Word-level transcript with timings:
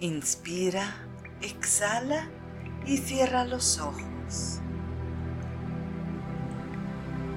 Inspira, 0.00 0.94
exhala 1.40 2.28
y 2.84 2.98
cierra 2.98 3.46
los 3.46 3.80
ojos. 3.80 4.60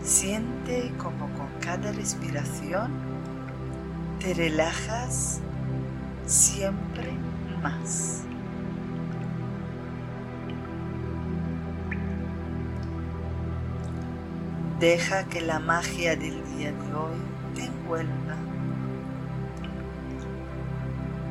Siente 0.03 0.91
como 0.97 1.31
con 1.37 1.47
cada 1.61 1.93
respiración 1.93 2.91
te 4.19 4.33
relajas 4.33 5.39
siempre 6.25 7.13
más. 7.63 8.23
Deja 14.81 15.23
que 15.29 15.39
la 15.39 15.59
magia 15.59 16.17
del 16.17 16.43
día 16.57 16.73
de 16.73 16.93
hoy 16.93 17.21
te 17.55 17.63
envuelva 17.63 18.35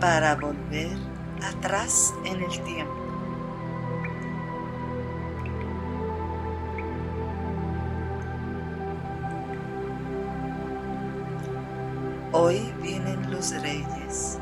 para 0.01 0.35
volver 0.35 1.18
atrás 1.43 2.15
en 2.25 2.43
el 2.43 2.63
tiempo. 2.63 2.95
Hoy 12.33 12.73
vienen 12.83 13.31
los 13.31 13.51
reyes 13.63 14.39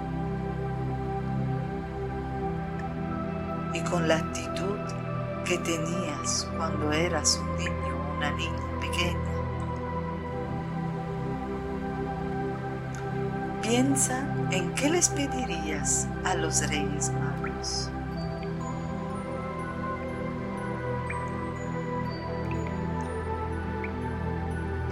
y 3.72 3.80
con 3.80 4.08
la 4.08 4.16
actitud 4.16 4.78
que 5.44 5.58
tenías 5.58 6.50
cuando 6.56 6.92
eras 6.92 7.40
un 7.40 7.56
niño 7.56 7.96
una 8.16 8.30
niña 8.32 8.80
pequeña. 8.80 9.35
Piensa 13.68 14.20
en 14.52 14.72
qué 14.74 14.88
les 14.88 15.08
pedirías 15.08 16.06
a 16.24 16.36
los 16.36 16.68
reyes 16.68 17.10
magos. 17.10 17.90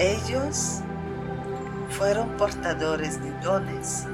Ellos 0.00 0.80
fueron 1.90 2.30
portadores 2.30 3.22
de 3.22 3.30
dones, 3.42 4.06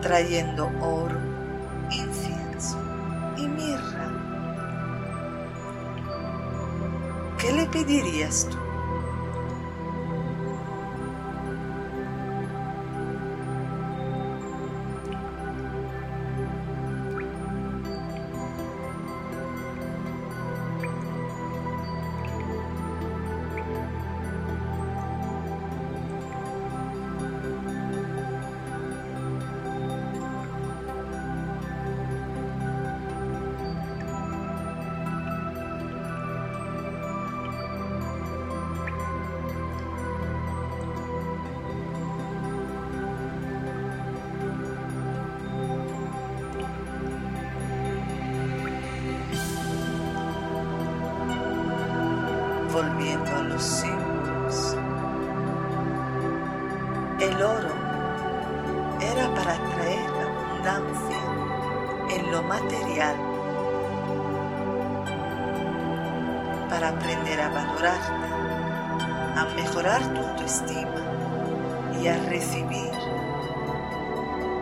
trayendo 0.00 0.70
oro, 0.80 1.18
incienso 1.90 2.80
y 3.36 3.46
mirra. 3.48 4.10
¿Qué 7.36 7.52
le 7.52 7.66
pedirías 7.66 8.48
tú? 8.50 8.61
Volviendo 52.72 53.30
a 53.36 53.42
los 53.42 53.62
símbolos. 53.62 54.76
El 57.20 57.42
oro 57.42 57.68
era 59.00 59.34
para 59.34 59.54
traer 59.54 60.10
abundancia 60.22 61.20
en 62.10 62.32
lo 62.32 62.42
material, 62.42 63.16
para 66.70 66.88
aprender 66.88 67.40
a 67.40 67.48
valorarte, 67.50 68.26
a 69.36 69.46
mejorar 69.54 70.02
tu 70.14 70.20
autoestima 70.20 71.02
y 72.02 72.08
a 72.08 72.16
recibir 72.30 72.90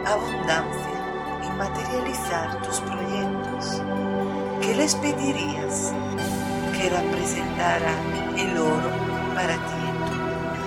abundancia 0.05 1.47
y 1.47 1.51
materializar 1.57 2.61
tus 2.63 2.81
proyectos. 2.81 3.83
¿Qué 4.61 4.75
les 4.75 4.95
pedirías? 4.97 5.93
Que 6.91 6.97
representara 6.97 7.93
el 8.37 8.57
oro 8.59 8.91
para 9.35 9.55
ti 9.55 9.81
en 9.87 9.99
tu 10.07 10.13
vida. 10.13 10.65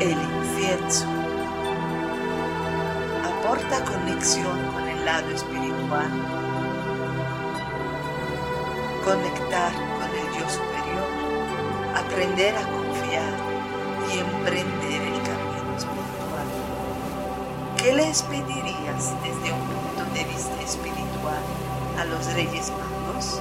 El 0.00 0.18
incienso 0.38 1.06
aporta 3.24 3.84
conexión 3.84 4.58
con 4.72 4.88
el 4.88 5.04
lado 5.04 5.30
espiritual, 5.30 6.10
conectar 9.04 9.72
con 9.72 10.10
el 10.10 10.28
yo 10.38 10.48
superior, 10.48 11.08
aprender 11.94 12.56
a 12.56 12.85
emprender 14.20 15.02
el 15.02 15.22
camino 15.22 15.76
espiritual. 15.76 16.46
¿Qué 17.76 17.92
les 17.92 18.22
pedirías 18.22 19.14
desde 19.22 19.52
un 19.52 19.60
punto 19.60 20.04
de 20.14 20.24
vista 20.24 20.62
espiritual 20.62 21.42
a 21.98 22.04
los 22.06 22.26
Reyes 22.34 22.72
Magos? 22.72 23.40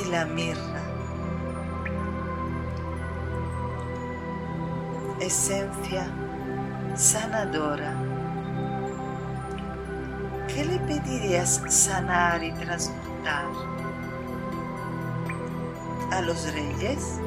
Y 0.00 0.10
la 0.10 0.24
mirra. 0.24 0.82
Esencia 5.20 6.06
sanadora. 6.94 7.94
¿Qué 10.48 10.64
le 10.64 10.78
pedirías 10.80 11.62
sanar 11.68 12.42
y 12.42 12.52
transmutar 12.52 13.46
a 16.12 16.20
los 16.22 16.52
reyes? 16.52 17.20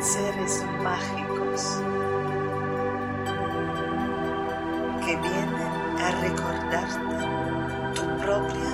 Seres 0.00 0.64
mágicos 0.82 1.82
que 5.04 5.16
vienen 5.16 5.72
a 6.00 6.10
recordarte 6.20 7.16
tu 7.94 8.04
propia 8.18 8.70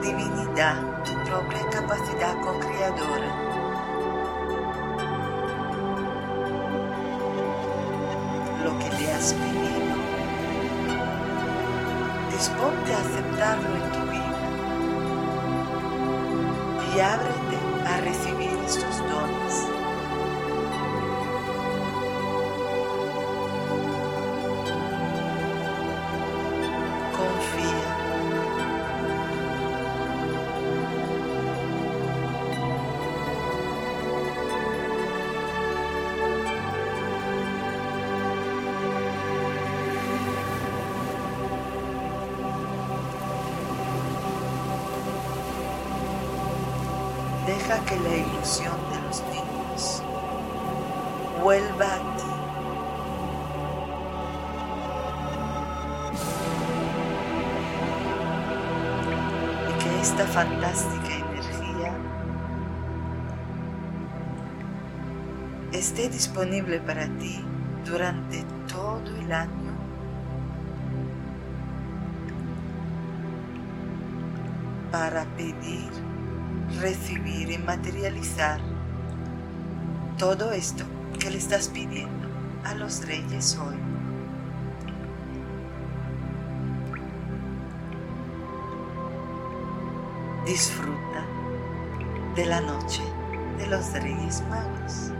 divinidad, 0.00 1.02
tu 1.04 1.12
propia 1.28 1.70
capacidad 1.70 2.40
co-creadora. 2.40 3.34
Lo 8.62 8.78
que 8.78 8.90
le 8.96 9.12
has 9.12 9.32
pedido 9.32 9.96
disponte 12.30 12.94
a 12.94 12.98
aceptarlo 12.98 13.76
en 13.76 13.92
tu 13.92 14.02
vida 14.10 14.40
y 16.94 17.00
ábrete 17.00 17.58
a 17.86 17.96
recibir 18.02 18.58
estos 18.64 18.99
Deja 47.46 47.84
que 47.84 47.98
la 47.98 48.16
ilusión 48.16 48.76
de 48.90 49.00
los 49.02 49.22
niños 49.22 50.02
vuelva 51.42 51.94
a 51.94 52.16
ti. 52.16 52.39
Fantástica 60.26 61.14
energía 61.14 61.92
esté 65.72 66.08
disponible 66.08 66.80
para 66.80 67.06
ti 67.18 67.44
durante 67.84 68.44
todo 68.68 69.16
el 69.16 69.32
año 69.32 69.72
para 74.90 75.24
pedir 75.36 75.90
recibir 76.80 77.50
y 77.50 77.58
materializar 77.58 78.60
todo 80.18 80.52
esto 80.52 80.84
que 81.18 81.30
le 81.30 81.38
estás 81.38 81.68
pidiendo 81.68 82.28
a 82.64 82.74
los 82.74 83.06
reyes 83.06 83.56
hoy. 83.56 83.89
Disfruta 90.46 91.26
de 92.34 92.46
la 92.46 92.62
noche 92.62 93.02
de 93.58 93.66
los 93.66 93.92
reyes 93.92 94.42
magos. 94.48 95.12